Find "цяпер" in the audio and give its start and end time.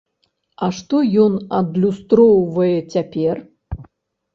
2.99-3.49